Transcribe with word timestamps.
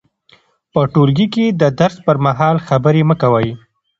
په 0.71 0.81
ټولګي 0.93 1.27
کې 1.33 1.45
د 1.61 1.63
درس 1.79 1.97
پر 2.05 2.17
مهال 2.25 2.55
خبرې 2.67 3.01
مه 3.09 3.15
کوئ. 3.21 3.49